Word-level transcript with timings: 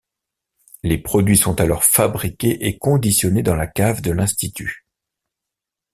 Les 0.81 0.97
produits 0.97 1.37
sont 1.37 1.61
alors 1.61 1.83
fabriqués 1.83 2.65
et 2.65 2.79
conditionnés 2.79 3.43
dans 3.43 3.53
la 3.55 3.67
cave 3.67 4.01
de 4.01 4.09
l'institut. 4.09 4.87